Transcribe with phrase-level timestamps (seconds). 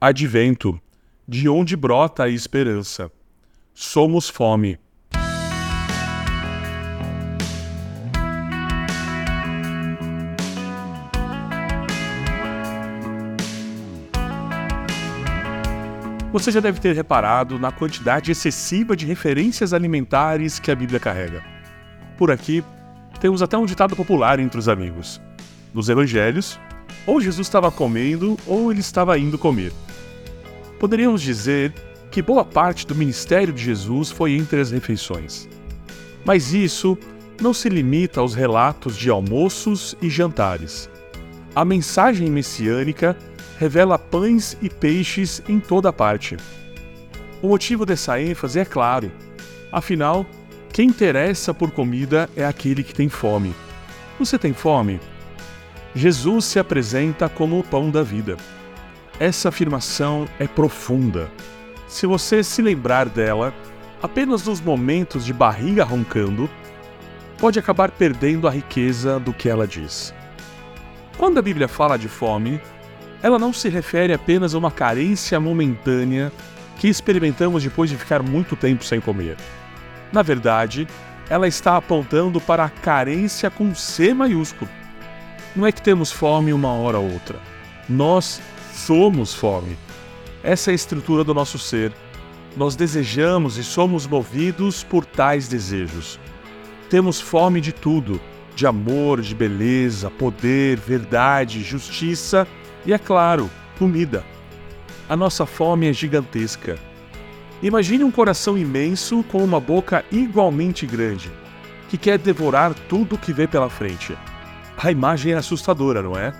[0.00, 0.80] Advento,
[1.26, 3.10] de onde brota a esperança.
[3.74, 4.78] Somos fome.
[16.30, 21.42] Você já deve ter reparado na quantidade excessiva de referências alimentares que a Bíblia carrega.
[22.16, 22.62] Por aqui,
[23.20, 25.20] temos até um ditado popular entre os amigos.
[25.74, 26.56] Nos evangelhos,
[27.04, 29.72] ou Jesus estava comendo ou ele estava indo comer.
[30.78, 31.72] Poderíamos dizer
[32.10, 35.48] que boa parte do ministério de Jesus foi entre as refeições.
[36.24, 36.96] Mas isso
[37.40, 40.88] não se limita aos relatos de almoços e jantares.
[41.54, 43.16] A mensagem messiânica
[43.58, 46.36] revela pães e peixes em toda parte.
[47.42, 49.10] O motivo dessa ênfase é claro.
[49.70, 50.26] Afinal,
[50.72, 53.54] quem interessa por comida é aquele que tem fome.
[54.18, 55.00] Você tem fome?
[55.94, 58.36] Jesus se apresenta como o pão da vida.
[59.18, 61.30] Essa afirmação é profunda.
[61.86, 63.52] Se você se lembrar dela
[64.02, 66.48] apenas nos momentos de barriga roncando,
[67.38, 70.14] pode acabar perdendo a riqueza do que ela diz.
[71.16, 72.60] Quando a Bíblia fala de fome,
[73.22, 76.30] ela não se refere apenas a uma carência momentânea
[76.78, 79.36] que experimentamos depois de ficar muito tempo sem comer.
[80.12, 80.86] Na verdade,
[81.28, 84.70] ela está apontando para a carência com C maiúsculo.
[85.56, 87.38] Não é que temos fome uma hora ou outra.
[87.88, 88.40] Nós
[88.78, 89.76] somos fome.
[90.42, 91.92] Essa é a estrutura do nosso ser.
[92.56, 96.18] Nós desejamos e somos movidos por tais desejos.
[96.88, 98.20] Temos fome de tudo:
[98.54, 102.46] de amor, de beleza, poder, verdade, justiça
[102.86, 104.24] e, é claro, comida.
[105.08, 106.78] A nossa fome é gigantesca.
[107.62, 111.30] Imagine um coração imenso com uma boca igualmente grande,
[111.88, 114.16] que quer devorar tudo o que vê pela frente.
[114.76, 116.32] A imagem é assustadora, não é?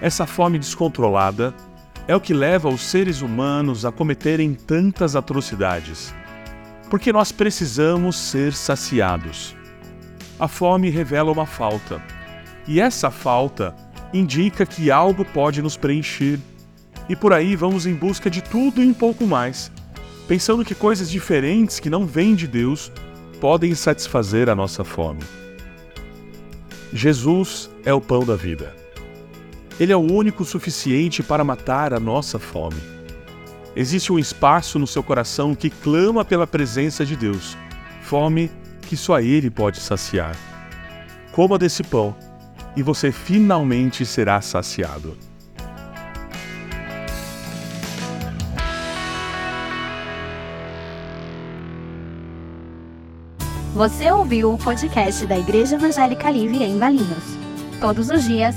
[0.00, 1.54] Essa fome descontrolada
[2.08, 6.14] é o que leva os seres humanos a cometerem tantas atrocidades.
[6.88, 9.54] Porque nós precisamos ser saciados.
[10.38, 12.02] A fome revela uma falta,
[12.66, 13.76] e essa falta
[14.12, 16.40] indica que algo pode nos preencher.
[17.08, 19.70] E por aí vamos em busca de tudo e um pouco mais,
[20.26, 22.90] pensando que coisas diferentes que não vêm de Deus
[23.38, 25.22] podem satisfazer a nossa fome.
[26.92, 28.79] Jesus é o pão da vida.
[29.80, 32.76] Ele é o único suficiente para matar a nossa fome.
[33.74, 37.56] Existe um espaço no seu coração que clama pela presença de Deus,
[38.02, 38.50] fome
[38.82, 40.36] que só Ele pode saciar.
[41.32, 42.14] Coma desse pão
[42.76, 45.16] e você finalmente será saciado.
[53.74, 57.24] Você ouviu o podcast da Igreja Evangélica Livre em Valinhos.
[57.80, 58.56] Todos os dias,